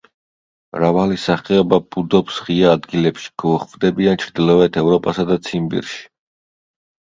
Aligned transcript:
მრავალი 0.77 1.17
სახეობა 1.23 1.79
ბუდობს 1.97 2.41
ღია 2.49 2.73
ადგილებში, 2.79 3.31
გვხვდებიან 3.45 4.21
ჩრდილოეთ 4.27 4.83
ევროპასა 4.85 5.31
და 5.35 5.41
ციმბირში. 5.49 6.05